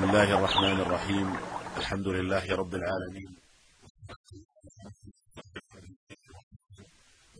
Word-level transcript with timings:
بسم 0.00 0.08
الله 0.08 0.38
الرحمن 0.38 0.80
الرحيم. 0.80 1.28
الحمد 1.76 2.08
لله 2.08 2.44
رب 2.56 2.74
العالمين. 2.74 3.30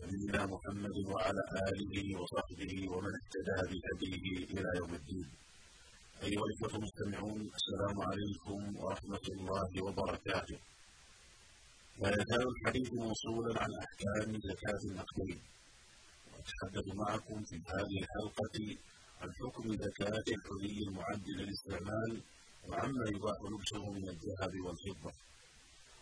نبينا 0.03 0.45
محمد 0.45 0.95
وعلى 1.13 1.43
آله 1.69 1.95
وصحبه 2.19 2.73
ومن 2.93 3.13
اهتدى 3.19 3.57
بهديه 3.69 4.25
إلى 4.53 4.69
يوم 4.79 4.93
الدين. 4.93 5.27
أيها 6.23 6.43
الإخوة 6.47 6.73
المستمعون 6.79 7.41
السلام 7.59 7.97
عليكم 8.09 8.59
ورحمة 8.81 9.25
الله 9.35 9.69
وبركاته. 9.85 10.59
لا 12.01 12.09
يزال 12.09 12.45
الحديث 12.53 12.93
موصولا 12.93 13.51
عن 13.63 13.71
أحكام 13.85 14.29
زكاة 14.49 14.81
النقدين 14.89 15.41
وأتحدث 16.31 16.85
معكم 16.95 17.43
في 17.43 17.55
هذه 17.73 17.95
الحلقة 18.03 18.55
عن 19.21 19.29
حكم 19.39 19.65
زكاة 19.85 20.27
الحلي 20.35 20.77
المعد 20.87 21.25
للاستعمال 21.27 22.21
وعما 22.67 23.03
يباح 23.15 23.37
لبسه 23.51 23.89
من 23.91 24.09
الذهب 24.09 24.53
والفضة. 24.65 25.11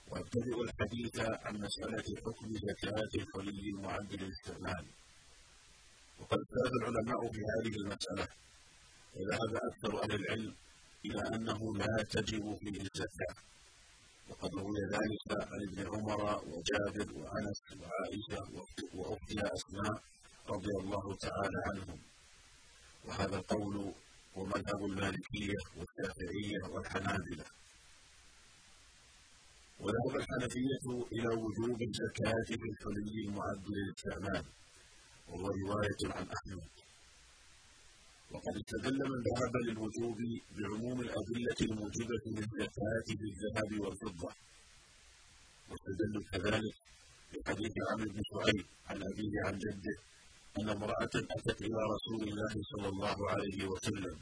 وابتدئ 0.08 0.62
الحديث 0.62 1.20
عن 1.20 1.54
مسألة 1.58 2.08
حكم 2.26 2.54
زكاة 2.54 3.12
الحلي 3.16 3.70
المعد 3.70 4.14
للاستعمال 4.14 4.86
وقد 6.20 6.38
اختلف 6.44 6.74
العلماء 6.82 7.32
في 7.32 7.42
هذه 7.52 7.76
المسألة. 7.82 8.28
وذهب 9.16 9.56
أكثر 9.70 10.04
أهل 10.04 10.16
العلم 10.16 10.56
إلى 11.06 11.22
أنه 11.36 11.78
لا 11.78 12.04
تجب 12.04 12.58
فيه 12.62 12.82
الزكاة. 12.82 13.36
وقد 14.30 14.52
روي 14.56 14.82
ذلك 14.96 15.28
عن 15.52 15.60
ابن 15.68 15.80
عمر 15.88 16.22
وجابر 16.52 17.14
وأنس 17.20 17.62
وعائشة 17.82 18.66
وأختها 18.94 19.54
أسماء 19.54 20.02
رضي 20.50 20.72
الله 20.82 21.16
تعالى 21.16 21.58
عنهم. 21.68 22.00
وهذا 23.06 23.36
القول 23.36 23.94
هو 24.40 24.46
مذهب 24.46 24.86
المالكية 24.86 25.58
والشافعية 25.78 26.60
والحنابلة. 26.72 27.46
وذهب 29.80 30.16
الحنفية 30.16 30.86
إلى 31.14 31.28
وجوب 31.28 31.82
الزكاة 31.82 32.44
في 32.48 32.54
الحلي 32.54 33.18
المعد 33.26 33.64
للاستعمال 33.70 34.46
وهو 35.28 35.48
رواية 35.48 36.02
عن 36.04 36.28
أحمد. 36.38 36.70
وقد 38.32 38.56
استدل 38.58 39.00
من 39.12 39.20
ذهب 39.30 39.54
للوجوب 39.66 40.18
بعموم 40.58 41.02
الأدلة 41.02 41.58
الموجبة 41.62 42.24
للزكاة 42.26 43.04
في 43.08 43.14
الذهب 43.32 43.80
والفضة. 43.80 44.32
واستدلوا 45.70 46.24
كذلك 46.32 46.76
بحديث 47.34 47.74
عمرو 47.92 48.10
بن 48.14 48.22
شعيب 48.32 48.66
عن 48.90 48.98
أبيه 49.04 49.34
عن 49.46 49.58
جده 49.58 49.96
أن 50.58 50.70
امرأة 50.70 51.10
أتت 51.16 51.62
إلى 51.62 51.80
رسول 51.96 52.28
الله 52.28 52.54
صلى 52.72 52.88
الله 52.90 53.30
عليه 53.30 53.68
وسلم 53.68 54.18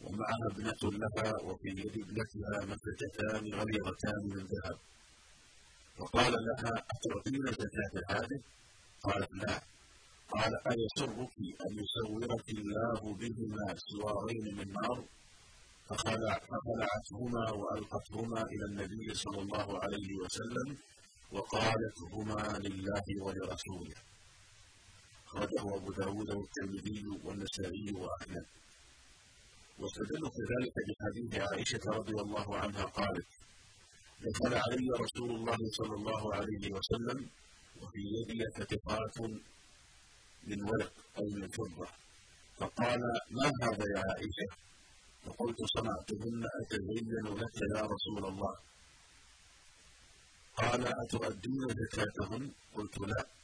ومعها 0.00 0.46
ابنة 0.52 0.82
لها 0.82 1.40
وفي 1.42 1.68
يد 1.68 1.96
ابنتها 2.04 2.56
مفتتان 2.70 3.54
غليظتان 3.54 4.22
من 4.24 4.46
ذهب. 4.52 4.78
فقال 5.98 6.32
لها 6.32 6.72
أتعطين 6.94 7.46
زكاة 7.52 7.94
هذه؟ 8.10 8.40
قالت 9.02 9.32
لا. 9.32 9.62
قال 10.28 10.52
أيسرك 10.72 11.32
أن 11.66 11.72
يسورك 11.82 12.48
الله 12.48 13.00
بهما 13.14 13.66
سوارين 13.76 14.56
من 14.58 14.72
نار؟ 14.72 15.04
فخلع 15.88 16.38
فخلعتهما 16.50 17.50
وألقتهما 17.50 18.42
إلى 18.42 18.64
النبي 18.64 19.14
صلى 19.14 19.40
الله 19.42 19.82
عليه 19.82 20.16
وسلم 20.22 20.76
وقالت 21.32 21.96
هما 22.12 22.58
لله 22.58 23.04
ولرسوله. 23.24 23.96
أخرجه 25.28 25.76
أبو 25.76 25.92
داود 25.92 26.30
والترمذي 26.30 27.06
والنسائي 27.24 27.92
وأحمد. 27.92 28.46
واستدل 29.78 30.22
كذلك 30.36 30.74
بحديث 30.88 31.34
عائشة 31.48 31.84
رضي 31.86 32.16
الله 32.24 32.56
عنها 32.56 32.84
قالت 32.84 33.26
دخل 34.26 34.54
علي 34.54 34.88
رسول 35.04 35.30
الله 35.30 35.58
صلى 35.78 35.94
الله 35.94 36.34
عليه 36.34 36.72
وسلم 36.72 37.18
وفي 37.80 38.02
يدي 38.16 38.40
فتقات 38.56 39.20
من 40.48 40.62
ورق 40.62 40.92
أو 41.18 41.24
من 41.24 41.48
فضة. 41.48 41.88
فقال 42.58 43.00
ما 43.30 43.48
هذا 43.62 43.84
يا 43.94 44.02
عائشة؟ 44.08 44.48
فقلت 45.24 45.58
صنعتهن 45.76 46.42
أتزين 46.60 47.08
لك 47.40 47.56
يا 47.76 47.82
رسول 47.94 48.24
الله. 48.30 48.54
قال 50.56 50.86
أتؤدين 51.02 51.68
زكاتهن؟ 51.80 52.52
قلت 52.74 52.98
لا. 52.98 53.37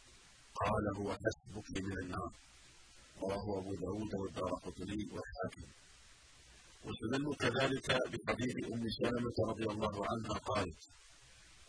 قال 0.60 0.84
هو 0.96 1.08
حسبك 1.12 1.70
من 1.70 1.98
النار. 1.98 2.32
رواه 3.22 3.58
أبو 3.58 3.74
داود 3.74 4.14
والدار 4.14 4.54
قطني 4.64 5.08
والحاكم. 5.12 5.68
واستدلوا 6.84 7.34
كذلك 7.34 7.88
بحديث 8.10 8.56
أم 8.72 8.90
سلمة 8.90 9.36
رضي 9.50 9.64
الله 9.64 10.06
عنها 10.10 10.38
قالت 10.38 10.80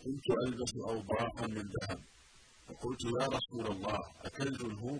كنت 0.03 0.28
ألبس 0.45 0.74
أوضاعا 0.75 1.47
من 1.47 1.69
ذهب. 1.75 2.01
فقلت 2.68 3.01
يا 3.06 3.28
رسول 3.38 3.68
الله 3.72 4.00
أكلت 4.25 4.62
هو 4.62 5.00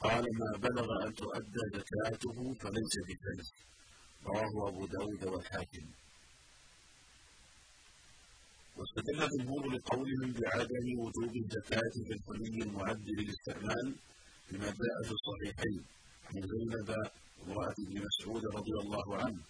قال 0.00 0.24
ما 0.40 0.58
بلغ 0.58 1.06
أن 1.06 1.14
تؤدى 1.14 1.62
زكاته 1.74 2.54
فليس 2.54 2.94
بكنز 3.08 3.52
رواه 4.26 4.68
أبو 4.68 4.86
داود 4.86 5.24
والحاكم. 5.24 5.86
واستدل 8.80 9.22
الجمهور 9.22 9.66
لقولهم 9.74 10.32
بعدم 10.32 10.86
وجوب 11.02 11.36
الزكاة 11.36 11.90
في 12.06 12.12
الحلي 12.16 12.62
المعد 12.62 13.08
للاستعمال 13.08 13.94
بما 14.50 14.66
جاء 14.80 14.96
في 15.06 15.12
الصحيحين 15.18 15.84
عن 16.28 16.42
زينب 16.52 16.90
امرأة 17.46 17.74
ابن 17.84 18.02
مسعود 18.06 18.44
رضي 18.46 18.72
الله 18.82 19.16
عنه 19.16 19.40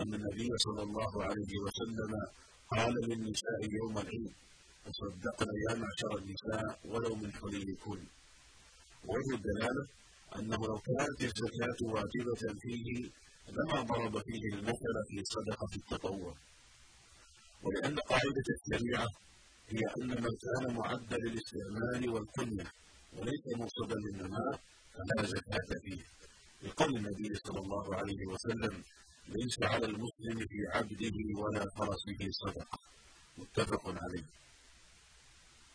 أن 0.00 0.14
النبي 0.14 0.48
صلى 0.66 0.82
الله 0.82 1.24
عليه 1.24 1.52
وسلم 1.64 2.12
قال 2.70 2.94
للنساء 3.08 3.60
يوم 3.80 3.98
العيد 3.98 4.32
تصدقن 4.86 5.46
يا 5.68 5.74
معشر 5.82 6.18
النساء 6.18 6.78
ولو 6.84 7.14
من 7.14 7.32
حليكن 7.32 8.00
ووجه 9.06 9.34
الدلالة 9.34 9.84
أنه 10.38 10.66
لو 10.66 10.78
كانت 10.78 11.20
الزكاة 11.20 11.78
واجبة 11.82 12.42
فيه 12.62 13.10
لما 13.48 13.82
ضرب 13.82 14.22
فيه 14.22 14.44
المثل 14.54 14.94
في 15.08 15.24
صدقة 15.24 15.68
التطوع. 15.76 16.34
ولأن 17.62 17.98
قاعدة 17.98 18.44
الشريعة 18.56 19.08
هي 19.68 19.80
أن 20.02 20.08
من 20.08 20.30
كان 20.44 20.74
معدا 20.74 21.16
للاستعمال 21.16 22.10
والكنية 22.10 22.72
وليس 23.16 23.42
مرصدا 23.56 23.94
للنماء 23.94 24.60
فلا 24.94 25.26
زكاة 25.26 25.78
فيه. 25.84 26.02
لقول 26.62 26.96
النبي 26.96 27.34
صلى 27.46 27.58
الله 27.60 27.94
عليه 27.96 28.26
وسلم 28.26 28.82
ليس 29.28 29.62
على 29.62 29.86
المسلم 29.86 30.46
في 30.50 30.58
عبده 30.74 31.16
ولا 31.42 31.66
فرسه 31.78 32.18
صدقة. 32.30 32.78
متفق 33.38 33.82
عليه. 33.88 34.24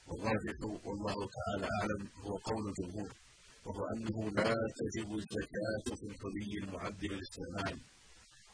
والراجح 0.07 0.61
والله 0.85 1.15
تعالى 1.37 1.67
أعلم 1.81 2.07
هو 2.23 2.35
قول 2.37 2.69
الجمهور 2.69 3.13
وهو 3.65 3.85
أنه 3.85 4.29
لا 4.31 4.53
تجب 4.79 5.13
الزكاة 5.15 5.95
في 5.95 6.03
الحلي 6.03 6.57
المعد 6.57 7.05
للاستعمال 7.05 7.79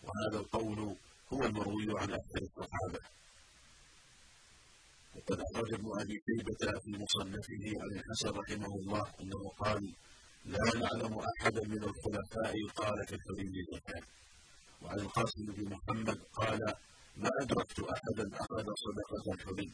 وهذا 0.04 0.40
القول 0.40 0.96
هو 1.34 1.44
المروي 1.44 1.86
عن 2.00 2.12
أكثر 2.14 2.42
الصحابة. 2.42 3.00
وقد 5.16 5.40
أخرج 5.40 5.74
ابن 5.74 5.88
أبي 6.02 6.22
شيبة 6.28 6.80
في 6.80 6.90
مصنفه 7.04 7.64
عن 7.82 7.90
الحسن 8.00 8.30
رحمه 8.30 8.76
الله 8.76 9.04
أنه 9.22 9.50
قال 9.60 9.94
لا 10.46 10.66
نعلم 10.76 11.20
أحدا 11.20 11.62
من 11.68 11.84
الخلفاء 11.84 12.56
قال 12.76 13.08
في 13.08 13.16
الحلي 13.16 13.64
زكاة 13.74 14.04
وعن 14.82 15.00
القاسم 15.00 15.46
بن 15.46 15.70
محمد 15.70 16.20
قال 16.34 16.60
ما 17.18 17.30
أدركت 17.42 17.80
أحدا 17.80 18.38
أخذ 18.42 18.66
صدقة 18.86 19.34
الحلي 19.34 19.72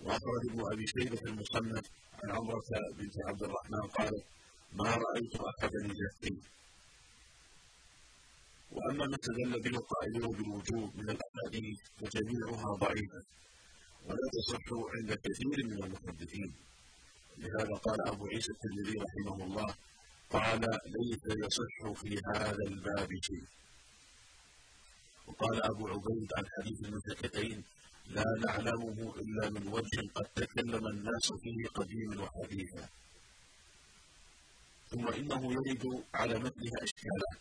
وأخرج 0.00 0.42
ابن 0.50 0.72
أبي 0.72 0.86
شيبة 0.86 1.20
المصنف 1.26 1.84
عن 2.24 2.30
عمرة 2.30 2.62
بنت 2.98 3.14
عبد 3.28 3.42
الرحمن 3.42 3.80
قال 3.98 4.22
ما 4.72 4.84
رأيت 4.84 5.34
أحدا 5.36 5.80
يزكي. 5.86 6.36
وأما 8.72 9.04
ما 9.06 9.16
استدل 9.16 9.60
به 9.60 9.70
القائلون 9.78 10.36
بالوجوب 10.36 10.96
من 10.96 11.10
الأحاديث 11.10 11.78
فجميعها 11.98 12.74
ضعيفة. 12.84 13.22
ولا 14.06 14.26
تصح 14.34 14.64
عند 14.94 15.10
كثير 15.14 15.58
من 15.66 15.84
المحدثين. 15.84 16.54
لهذا 17.38 17.74
قال 17.86 18.08
أبو 18.08 18.26
عيسى 18.26 18.52
الترمذي 18.52 18.96
رحمه 19.06 19.44
الله 19.44 19.74
قال 20.30 20.60
ليس 20.96 21.22
يصح 21.44 22.00
في 22.00 22.20
هذا 22.34 22.64
الباب 22.68 23.08
شيء. 23.22 23.44
وقال 25.26 25.62
أبو 25.62 25.88
عبيد 25.88 26.28
عن 26.36 26.44
حديث 26.58 26.78
المسكتين 26.84 27.64
لا 28.06 28.24
نعلمه 28.46 29.14
إلا 29.16 29.50
من 29.50 29.68
وجه 29.68 30.00
قد 30.14 30.26
تكلم 30.34 30.86
الناس 30.86 31.32
فيه 31.42 31.66
قديما 31.74 32.22
وحديثا. 32.22 32.88
ثم 34.90 35.08
إنه 35.08 35.52
يرد 35.52 36.04
على 36.14 36.34
مثلها 36.38 36.78
إشكالات. 36.82 37.40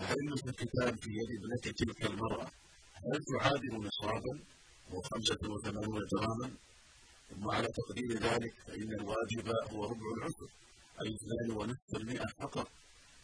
هل 0.00 0.32
الكتاب 0.32 0.96
في 1.02 1.10
يد 1.10 1.30
ابنة 1.38 1.74
تلك 1.78 2.06
المرأة؟ 2.06 2.50
هل 2.94 3.24
تعادل 3.24 3.74
نصابا 3.86 4.38
وخمسة 4.92 5.38
وثمانون 5.52 6.06
جراما 6.12 6.50
ثم 7.30 7.50
على 7.50 7.68
تقدير 7.68 8.12
ذلك 8.12 8.54
فإن 8.66 8.92
الواجب 8.92 9.48
هو 9.72 9.84
ربع 9.84 10.06
العشر 10.16 10.48
أي 11.02 11.14
اثنان 11.14 11.56
ونصف 11.56 11.96
المئة 11.96 12.26
فقط. 12.38 12.68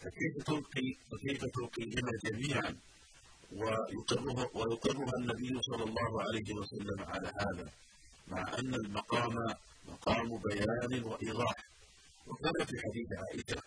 فكيف 0.01 0.45
تلقي 0.47 0.97
فكيف 1.11 1.45
تلقيهما 1.45 2.13
جميعا؟ 2.25 2.77
ويقرها, 3.53 4.51
ويقرها 4.55 5.13
النبي 5.19 5.63
صلى 5.63 5.85
الله 5.85 6.23
عليه 6.23 6.55
وسلم 6.55 7.01
على 7.01 7.33
هذا 7.41 7.71
مع 8.29 8.59
أن 8.59 8.75
المقام 8.75 9.35
مقام 9.89 10.39
بيان 10.39 11.05
وإيضاح. 11.05 11.57
وكان 12.27 12.65
في 12.67 12.75
حديث 12.85 13.09
عائشة 13.13 13.63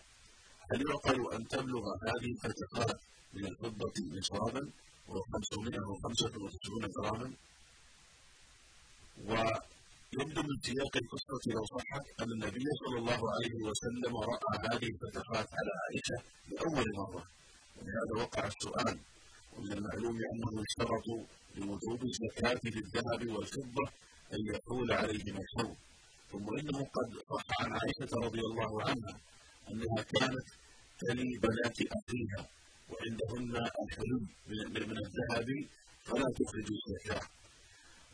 هل 0.72 0.80
يعقل 0.90 1.32
أن 1.34 1.48
تبلغ 1.48 1.84
هذه 2.02 2.26
الفتحات 2.34 3.00
من 3.34 3.46
الفضة 3.46 3.92
نصابا 4.18 4.70
وهو 5.08 5.22
595 5.32 6.90
جراما. 6.96 7.32
ويبدو 9.28 10.42
من 10.42 10.56
سياق 10.62 10.96
القصة 10.96 11.42
لو 11.54 11.64
صحت 11.64 12.04
أن 12.20 12.32
النبي 12.32 12.64
صلى 12.84 12.98
الله 12.98 13.20
عليه 13.34 13.54
وسلم 13.68 14.16
رأى 14.16 14.52
هذه 14.70 14.86
الفتحات 14.94 15.48
على 15.58 15.72
عائشة 15.82 16.18
لأول 16.48 16.86
مرة. 16.96 17.24
ولهذا 17.76 18.14
وقع 18.24 18.46
السؤال 18.46 18.98
ومن 19.56 19.72
المعلوم 19.72 20.18
أنه 20.32 20.62
يشترط 20.62 21.06
لوجوب 21.56 22.00
الزكاة 22.04 22.60
للذهب 22.64 23.36
والفضة 23.36 23.84
أن 24.34 24.40
يحول 24.54 24.92
عليهما 24.92 25.40
الحول. 25.40 25.76
ثم 26.32 26.58
إنه 26.58 26.78
قد 26.96 27.10
صح 27.30 27.62
عن 27.62 27.72
عائشة 27.72 28.16
رضي 28.26 28.40
الله 28.40 28.82
عنها 28.82 29.20
أنها 29.70 30.02
كانت 30.02 30.46
تلي 31.00 31.38
بنات 31.42 31.78
أخيها 31.98 32.42
وعندهن 32.90 33.66
الحلم 33.82 34.22
من 34.46 34.96
الذهب 35.04 35.48
فلا 36.04 36.26
تخرج 36.38 36.68
الزكاة 36.78 37.26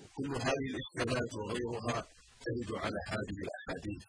وكل 0.03 0.31
هذه 0.47 0.67
الإشكالات 0.73 1.35
وغيرها 1.35 2.06
ترد 2.44 2.70
على 2.82 2.99
هذه 3.08 3.37
الأحاديث. 3.47 4.03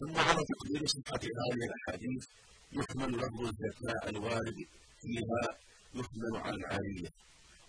ثم 0.00 0.16
على 0.18 0.40
تقدير 0.52 0.86
صحة 0.86 1.20
هذه 1.42 1.64
الأحاديث 1.70 2.24
يحمل 2.72 3.12
لفظ 3.16 3.40
الزكاة 3.40 4.08
الوارد 4.10 4.58
فيها 5.00 5.42
يحمل 5.94 6.36
على 6.36 6.56
العالية 6.56 7.08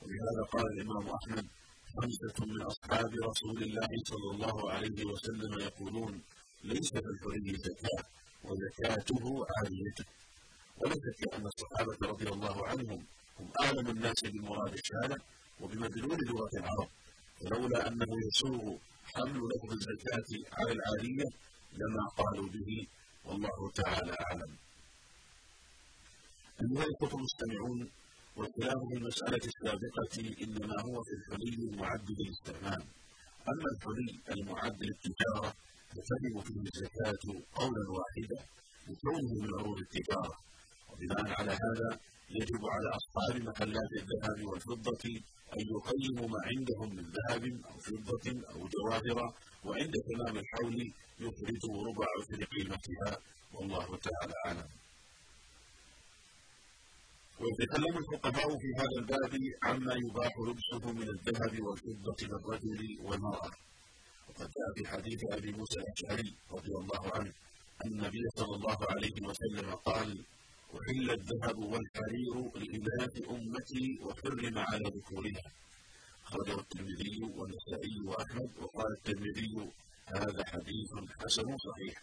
ولهذا 0.02 0.42
قال 0.52 0.66
الإمام 0.74 1.10
أحمد 1.10 1.46
خمسة 1.96 2.46
من 2.46 2.62
أصحاب 2.62 3.12
رسول 3.30 3.64
الله 3.64 3.90
صلى 4.06 4.32
الله 4.34 4.72
عليه 4.72 5.06
وسلم 5.06 5.60
يقولون 5.60 6.22
ليس 6.64 6.90
في 6.90 7.00
الحري 7.14 7.56
زكاة 7.58 8.04
وزكاته 8.52 9.46
عالية 9.58 9.98
ولا 10.78 10.96
شك 10.96 11.34
أن 11.34 11.46
الصحابة 11.46 11.98
رضي 12.12 12.28
الله 12.30 12.68
عنهم 12.68 13.06
هم 13.40 13.50
أعلم 13.64 13.88
الناس 13.90 14.20
بمراد 14.24 14.74
الشارع 14.74 15.18
وبمدلول 15.62 16.18
لغة 16.28 16.50
العرب. 16.60 16.90
ولولا 17.42 17.88
أنه 17.88 18.08
يسوغ 18.28 18.78
حمل 19.14 19.40
لفظ 19.50 19.72
الزكاة 19.72 20.30
على 20.58 20.72
العالية 20.72 21.26
لما 21.74 22.06
قالوا 22.18 22.50
به 22.50 22.88
والله 23.26 23.72
تعالى 23.76 24.16
أعلم. 24.26 24.56
أيها 26.62 26.84
الإخوة 26.84 27.20
المستمعون 27.20 27.92
والخلاف 28.36 28.80
في 28.90 28.98
المسألة 28.98 29.42
السابقة 29.52 30.44
إنما 30.44 30.82
هو 30.82 31.04
في 31.04 31.12
الحلي 31.20 31.56
المعد 31.70 32.12
للاستعمال 32.12 32.84
أما 33.50 33.66
الحلي 33.76 34.20
المعد 34.30 34.84
للتجارة 34.84 35.54
فتجب 35.96 36.36
فيه 36.48 36.62
الزكاة 36.74 37.24
قولا 37.60 37.84
واحدا 37.98 38.40
لكونه 38.88 39.34
من 39.42 39.50
عروض 39.60 39.78
التجارة. 39.80 40.36
وبناء 40.90 41.28
على 41.40 41.52
هذا 41.52 42.00
يجب 42.30 42.62
على 42.76 42.90
أصحاب 43.00 43.34
محلات 43.50 43.92
الذهب 44.02 44.46
والفضة 44.50 45.04
أن 45.58 45.66
يقيموا 45.76 46.28
ما 46.34 46.40
عندهم 46.50 46.96
من 46.96 47.06
ذهب 47.18 47.44
أو 47.70 47.78
فضة 47.78 48.26
أو 48.52 48.68
جواهر 48.74 49.34
وعند 49.66 49.94
تمام 50.10 50.38
الحول 50.44 50.78
يخرجوا 51.20 51.88
ربع 51.88 52.06
عشر 52.20 52.44
قيمتها. 52.44 53.12
والله 53.54 53.88
تعالى 54.08 54.34
أعلم. 54.46 54.70
ويتكلم 57.40 57.98
الفقهاء 57.98 58.50
في 58.62 58.70
هذا 58.80 58.98
الباب 59.00 59.34
عما 59.64 59.94
يباح 60.06 60.34
لبسه 60.48 60.92
من 60.92 61.08
الذهب 61.16 61.54
والفضة 61.66 62.20
للرجل 62.22 62.98
والمرأة. 63.04 63.52
وقد 64.30 64.50
جاء 64.58 64.74
في 64.76 64.88
حديث 64.88 65.20
أبي 65.32 65.52
موسى 65.52 65.80
الأشعري 65.80 66.34
رضي 66.52 66.72
الله 66.82 67.04
عنه 67.16 67.34
أن 67.86 67.92
النبي 67.92 68.24
صلى 68.36 68.56
الله 68.56 68.78
عليه 68.90 69.22
وسلم 69.22 69.70
قال 69.76 70.24
أحل 70.76 71.12
الذهب 71.12 71.58
والحرير 71.58 72.36
لإناث 72.56 73.14
أمتي 73.30 74.00
وحرم 74.02 74.58
على 74.58 74.86
ذكورها 74.98 75.52
خرجه 76.24 76.60
الترمذي 76.60 77.20
والنسائي 77.38 77.96
وأحمد 78.06 78.50
وقال 78.62 78.92
الترمذي 78.98 79.70
هذا 80.16 80.44
حديث 80.46 80.92
حسن 81.22 81.58
صحيح. 81.58 81.96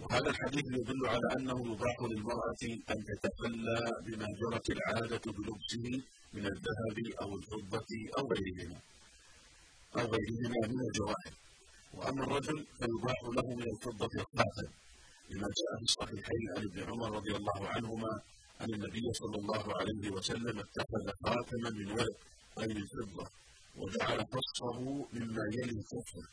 وهذا 0.00 0.30
الحديث 0.30 0.66
يدل 0.66 1.06
على 1.06 1.28
أنه 1.36 1.72
يباح 1.72 1.96
للمرأة 2.02 2.62
أن 2.90 2.98
تتخلى 3.04 3.78
بما 4.06 4.26
جرت 4.40 4.70
العادة 4.70 5.32
بلبسه 5.32 5.84
من 6.34 6.46
الذهب 6.46 6.96
أو 7.22 7.36
الفضة 7.36 7.90
أو 8.18 8.28
غيرهما. 8.32 8.78
أو 9.96 10.06
غيرهما 10.14 10.66
من 10.68 10.80
الجواهر 10.86 11.32
وأما 11.94 12.24
الرجل 12.24 12.66
فيباح 12.78 13.18
له 13.36 13.46
من 13.56 13.62
الفضة 13.62 14.06
الخاتم 14.20 14.68
لما 15.30 15.48
جاء 15.58 15.70
في 15.78 15.82
الصحيحين 15.82 16.44
عن 16.56 16.62
ابن 16.64 16.82
عمر 16.82 17.10
رضي 17.16 17.36
الله 17.36 17.68
عنهما 17.68 18.20
أن 18.60 18.74
النبي 18.74 19.12
صلى 19.12 19.36
الله 19.36 19.76
عليه 19.76 20.10
وسلم 20.10 20.58
اتخذ 20.58 21.04
خاتما 21.24 21.70
من 21.70 21.90
ورق 21.90 22.16
أي 22.60 22.66
من 22.66 22.86
فضة 22.86 23.26
وجعل 23.76 24.18
قصه 24.36 24.80
مما 25.12 25.42
يلي 25.52 25.82
كفه 25.82 26.24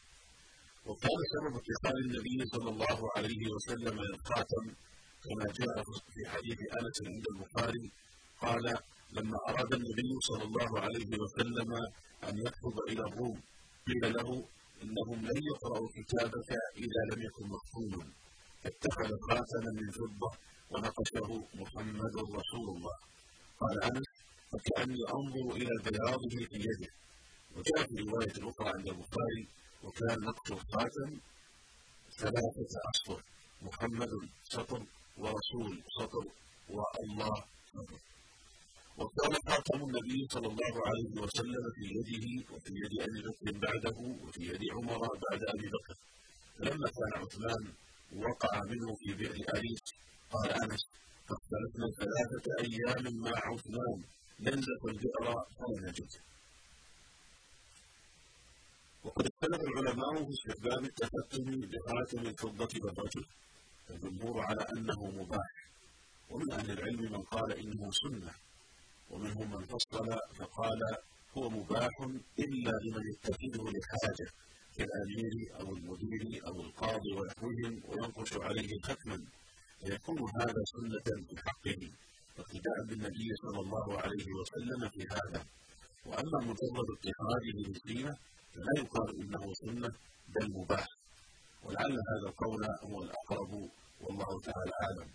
وكان 0.85 1.19
سبب 1.33 1.53
اتخاذ 1.61 1.95
النبي 2.05 2.45
صلى 2.53 2.69
الله 2.69 3.09
عليه 3.17 3.47
وسلم 3.55 3.99
الخاتم 3.99 4.65
كما 5.23 5.45
جاء 5.59 5.83
في 6.13 6.29
حديث 6.29 6.59
انس 6.61 6.97
عند 7.07 7.25
البخاري 7.33 7.91
قال 8.41 8.77
لما 9.11 9.37
أراد 9.49 9.73
النبي 9.73 10.11
صلى 10.29 10.43
الله 10.43 10.79
عليه 10.79 11.11
وسلم 11.23 11.69
أن 12.27 12.37
يخطب 12.45 12.75
إلى 12.89 13.01
الروم 13.01 13.41
قيل 13.87 14.13
له 14.17 14.29
إنهم 14.83 15.19
لن 15.27 15.43
يقرأوا 15.51 15.89
كتابك 15.95 16.49
إذا 16.77 17.01
لم 17.11 17.21
يكن 17.27 17.45
مختوما 17.55 18.05
فاتخذ 18.63 19.09
خاتما 19.29 19.71
من 19.79 19.91
فضة 19.91 20.31
ونقشه 20.71 21.29
محمد 21.53 22.15
رسول 22.39 22.67
الله. 22.75 22.95
قال 23.59 23.83
أنس 23.83 24.07
فكأني 24.51 24.99
أنظر 25.17 25.55
إلى 25.55 25.73
بياضه 25.85 26.29
في 26.29 26.55
يده. 26.67 26.91
وجاء 27.55 27.87
في 27.87 27.97
رواية 28.09 28.49
أخرى 28.49 28.69
عند 28.69 28.87
البخاري 28.87 29.47
وكان 29.83 30.19
نقش 30.19 30.51
الخاتم 30.51 31.19
ثلاثة 32.17 32.69
أسطر 32.95 33.23
محمد 33.61 34.09
سطر 34.43 34.81
ورسول 35.17 35.83
سطر 35.99 36.25
والله 36.69 37.43
سطر. 37.73 37.99
وكان 38.99 39.33
خاتم 39.47 39.79
النبي 39.87 40.27
صلى 40.33 40.47
الله 40.47 40.73
عليه 40.89 41.21
وسلم 41.23 41.63
في 41.75 41.83
يده 41.95 42.25
وفي 42.53 42.71
يد 42.83 42.93
أبي 43.05 43.19
بكر 43.27 43.51
بعده 43.65 43.97
وفي 44.23 44.41
يد 44.49 44.61
عمر 44.75 44.99
بعد 45.25 45.41
أبي 45.53 45.67
بكر. 45.75 45.95
فلما 46.57 46.87
كان 46.97 47.11
عثمان 47.21 47.63
وقع 48.15 48.53
منه 48.71 48.95
في 48.95 49.13
بئر 49.13 49.35
أليس 49.55 49.83
قال 50.31 50.49
أنس 50.63 50.81
فاختلفنا 51.27 51.87
ثلاثة 51.99 52.45
أيام 52.65 53.03
مع 53.25 53.31
عثمان 53.51 54.03
ننزف 54.39 54.81
البئر 54.85 55.25
فلا 55.57 55.89
نجد. 55.89 56.11
وقد 59.03 59.25
اختلف 59.31 59.61
العلماء 59.61 60.13
في 60.25 60.31
استخدام 60.37 60.85
التختم 60.85 61.45
بخاتم 61.71 62.19
الفضة 62.27 62.73
والرجل 62.85 63.25
الجمهور 63.89 64.41
على 64.41 64.61
أنه 64.73 65.05
مباح 65.19 65.51
ومن 66.29 66.51
أهل 66.51 66.71
العلم 66.71 67.01
من 67.13 67.21
قال 67.21 67.53
إنه 67.53 67.91
سنة. 67.91 68.33
ومنهم 69.09 69.51
من 69.51 69.65
فصل 69.65 70.07
فقال 70.35 70.79
هو 71.37 71.49
مباح 71.49 71.89
إلا 72.39 72.71
لمن 72.83 73.03
يتخذه 73.11 73.63
لحاجة 73.75 74.27
كالأمير 74.77 75.33
أو 75.59 75.75
المدير 75.75 76.47
أو 76.47 76.61
القاضي 76.61 77.11
ونحوهم 77.13 77.81
وينقش 77.87 78.33
عليه 78.33 78.79
ختما. 78.81 79.25
فيكون 79.79 80.19
هذا 80.41 80.63
سنة 80.73 80.99
في 81.27 81.35
حقه 81.45 81.91
واقتداء 82.37 82.83
بالنبي 82.87 83.29
صلى 83.43 83.59
الله 83.59 84.01
عليه 84.01 84.27
وسلم 84.39 84.89
في 84.89 85.07
هذا. 85.07 85.45
وأما 86.05 86.39
مجرد 86.39 86.87
اتخاذه 86.97 87.51
للقيمة 87.55 88.17
فلا 88.53 88.73
يقال 88.77 89.21
إنه 89.21 89.53
سنة 89.53 89.91
بل 90.35 90.51
مباح. 90.51 90.87
ولعل 91.63 91.91
هذا 91.91 92.27
القول 92.29 92.65
هو 92.83 93.03
الأقرب 93.03 93.69
والله 94.01 94.39
تعالى 94.39 94.71
أعلم. 94.83 95.09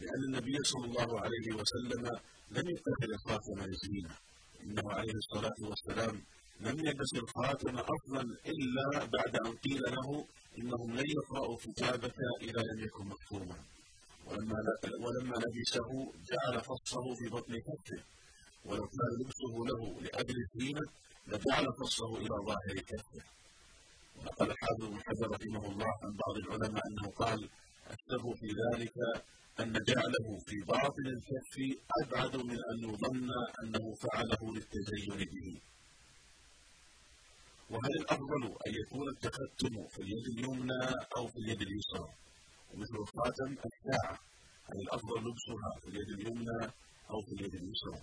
لأن 0.00 0.22
النبي 0.28 0.56
صلى 0.64 0.84
الله 0.84 1.20
عليه 1.20 1.48
وسلم 1.58 2.02
لم 2.50 2.68
يتخذ 2.68 3.10
الخاتم 3.14 3.58
لزينه 3.70 4.14
إنه 4.62 4.92
عليه 4.92 5.12
الصلاة 5.22 5.58
والسلام 5.60 6.22
لم 6.60 6.78
يلبس 6.86 7.14
الخاتم 7.14 7.78
أصلا 7.78 8.22
إلا 8.46 9.06
بعد 9.16 9.36
أن 9.46 9.52
قيل 9.56 9.82
له 9.82 10.26
إنهم 10.58 10.96
لن 10.96 11.10
يقرأوا 11.10 11.56
كتابك 11.56 12.14
إذا 12.40 12.60
لم 12.62 12.80
يكن 12.84 13.04
مكتوما 13.06 13.56
ولما 14.26 14.56
ولما 15.04 15.36
لبسه 15.36 16.12
جعل 16.30 16.60
فصه 16.60 17.14
في 17.14 17.28
بطن 17.34 17.54
كفه 17.58 18.02
ولو 18.64 18.86
كان 18.86 19.10
لبسه 19.20 19.52
له 19.70 20.00
لأجل 20.00 20.36
الزينة 20.44 20.80
لجعل 21.26 21.66
فصه 21.80 22.16
إلى 22.16 22.28
ظاهر 22.46 22.76
كفه. 22.90 23.22
ونقل 24.16 24.50
الحافظ 24.50 24.84
بن 24.84 25.00
حجر 25.06 25.30
رحمه 25.30 25.70
الله 25.72 25.86
عن 26.02 26.12
بعض 26.22 26.36
العلماء 26.36 26.82
أنه 26.86 27.10
قال 27.10 27.48
السر 27.90 28.34
في 28.40 28.46
ذلك 28.62 28.92
أن 29.62 29.72
جعله 29.72 30.38
في 30.46 30.56
باطن 30.60 31.06
الكف 31.06 31.54
أبعد 32.02 32.36
من 32.36 32.58
أن 32.70 32.78
يظن 32.88 33.28
أنه 33.62 33.94
فعله 33.94 34.54
للتزين 34.54 35.16
به 35.32 35.60
وهل 37.70 37.92
الأفضل 38.00 38.42
أن 38.66 38.74
يكون 38.82 39.08
التختم 39.08 39.86
في 39.88 39.98
اليد 40.02 40.26
اليمنى 40.38 40.82
أو 41.16 41.26
في 41.28 41.36
اليد 41.38 41.60
اليسرى؟ 41.62 42.08
ومثل 42.74 42.96
الخاتم 42.96 43.50
الساعة 43.68 44.18
هل 44.68 44.78
الأفضل 44.82 45.18
لبسها 45.26 45.70
في 45.80 45.88
اليد 45.88 46.08
اليمنى 46.08 46.70
أو 47.10 47.22
في 47.22 47.32
اليد 47.32 47.54
اليسرى؟ 47.54 48.00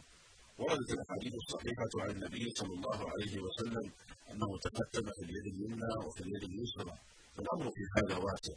وردت 0.60 0.92
الأحاديث 0.92 1.34
الصحيحة 1.34 1.92
عن 2.04 2.10
النبي 2.10 2.50
صلى 2.50 2.74
الله 2.74 3.10
عليه 3.12 3.40
وسلم 3.40 3.92
أنه 4.32 4.58
تختم 4.58 5.06
في 5.18 5.24
اليد 5.26 5.46
اليمنى 5.54 6.06
وفي 6.06 6.22
اليد 6.22 6.44
اليسرى 6.44 6.98
فالأمر 7.36 7.72
في 7.72 7.82
هذا 7.98 8.16
واسع. 8.18 8.54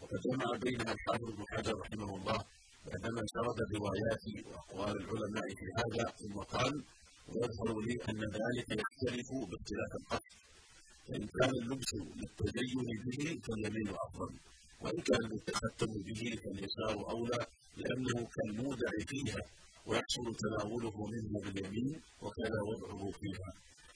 وقد 0.00 0.18
جمع 0.24 0.44
الحافظ 0.92 1.30
بن 1.36 1.44
حجر 1.52 1.74
رحمه 1.78 2.16
الله 2.16 2.44
عندما 2.94 3.22
سرد 3.34 3.58
الروايات 3.60 4.24
وأقوال 4.46 4.96
العلماء 5.02 5.48
في 5.58 5.66
هذا 5.78 6.04
ثم 6.10 6.36
قال 6.54 6.84
ويظهر 7.28 7.80
لي 7.80 7.94
أن 8.08 8.20
ذلك 8.20 8.68
يختلف 8.82 9.28
باختلاف 9.50 9.92
القصد. 10.00 10.38
فإن 11.08 11.26
كان 11.26 11.50
اللبس 11.62 11.94
للتزين 11.94 12.78
به 13.06 13.40
فاليمين 13.46 13.88
أفضل 13.88 14.32
وإن 14.82 15.00
كان 15.08 15.22
للتختم 15.32 15.92
به 16.06 16.22
فاليسار 16.42 17.10
أولى 17.10 17.46
لأنه 17.76 18.28
كالمودع 18.36 18.90
فيها 19.06 19.42
ويحصل 19.86 20.36
تناوله 20.42 21.06
منه 21.06 21.40
باليمين 21.44 22.00
وكذا 22.22 22.60
وضعه 22.70 23.10
فيها. 23.20 23.50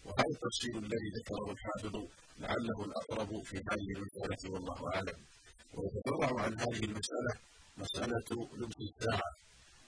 وهذا 0.05 0.31
التفصيل 0.35 0.77
الذي 0.85 1.09
ذكره 1.19 1.53
الحافظ 1.53 1.95
لعله 2.39 2.85
الأقرب 2.85 3.43
في 3.43 3.57
هذه 3.57 3.89
المسألة 3.97 4.53
والله 4.53 4.95
أعلم. 4.95 5.19
ويتفرع 5.75 6.41
عن 6.45 6.61
هذه 6.61 6.85
المسألة 6.85 7.33
مسألة 7.77 8.29
لبس 8.61 8.77
الساعة. 8.81 9.31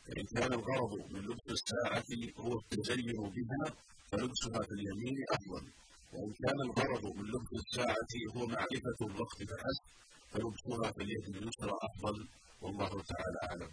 فإن 0.06 0.24
كان 0.24 0.52
الغرض 0.52 0.92
من 1.12 1.20
لبس 1.20 1.46
الساعة 1.50 2.04
هو 2.38 2.58
التزين 2.60 3.12
بها 3.36 3.66
فلبسها 4.10 4.62
في 4.66 4.72
اليمين 4.78 5.16
أفضل. 5.30 5.64
وإن 6.12 6.32
كان 6.42 6.60
الغرض 6.60 7.04
من 7.16 7.24
لبس 7.24 7.52
الساعة 7.52 8.12
هو 8.36 8.46
معرفة 8.46 8.98
الوقت 9.02 9.38
فحسب 9.50 9.84
فلبسها 10.30 10.92
في 10.92 11.02
اليد 11.02 11.36
اليسرى 11.36 11.72
أفضل. 11.88 12.28
والله 12.62 12.88
تعالى 12.88 13.38
أعلم. 13.48 13.72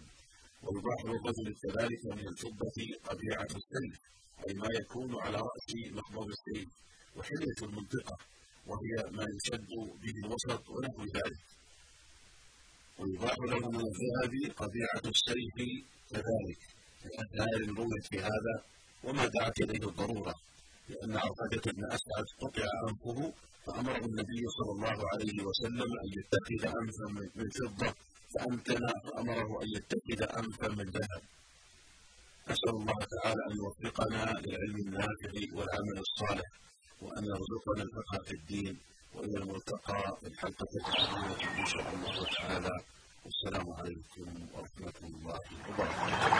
ويباح 0.62 1.04
للرجل 1.04 1.54
كذلك 1.62 2.02
من 2.06 2.28
الفضة 2.28 2.76
طبيعة 3.10 3.44
السيف 3.60 4.00
أي 4.48 4.54
ما 4.54 4.68
يكون 4.80 5.20
على 5.20 5.38
رأس 5.38 5.68
مقبض 5.92 6.28
السيف 6.28 6.68
وحلية 7.16 7.58
المنطقة 7.62 8.16
وهي 8.66 9.10
ما 9.10 9.26
يشد 9.36 9.66
به 10.02 10.14
الوسط 10.24 10.68
ونحو 10.70 11.02
ذلك. 11.04 11.61
ويباح 12.98 13.38
له 13.38 13.70
من 13.70 13.80
الذهب 13.90 14.32
طبيعة 14.62 15.04
السيف 15.14 15.56
كذلك. 16.10 16.60
لأثار 17.04 17.60
رويت 17.78 18.06
في 18.10 18.18
هذا 18.18 18.54
وما 19.04 19.26
دعت 19.26 19.60
إليه 19.60 19.88
الضرورة 19.88 20.34
لأن 20.88 21.16
عقدة 21.16 21.72
بن 21.72 21.84
أسعد 21.84 22.26
قطع 22.40 22.64
أنفه 22.88 23.32
فأمره 23.66 24.04
النبي 24.06 24.42
صلى 24.56 24.70
الله 24.76 24.98
عليه 25.12 25.38
وسلم 25.48 25.90
أن 26.02 26.08
يتخذ 26.18 26.62
أنفا 26.80 27.06
من 27.36 27.48
فضة 27.50 27.94
فأمكن 28.34 28.86
فأمره 29.04 29.62
أن 29.62 29.68
يتخذ 29.76 30.38
أنفا 30.38 30.68
من 30.68 30.84
ذهب. 30.90 31.22
نسأل 32.50 32.70
الله 32.70 32.98
تعالى 33.22 33.40
أن 33.50 33.56
يوفقنا 33.56 34.22
للعلم 34.40 34.76
النافع 34.76 35.32
والعمل 35.56 35.98
الصالح 35.98 36.48
وأن 37.02 37.24
يرزقنا 37.24 37.82
الفقه 37.82 38.22
في 38.24 38.32
الدين. 38.34 38.78
وإلى 39.14 39.38
الملتقى 39.38 40.16
في 40.20 40.26
الحلقة 40.26 40.66
القادمة 40.76 41.60
إن 41.60 41.66
شاء 41.66 41.86
الله 41.94 42.26
تعالى. 42.38 42.80
والسلام 43.24 43.66
عليكم 43.72 44.26
ورحمة 44.54 44.98
الله 45.02 45.40
وبركاته. 45.68 46.32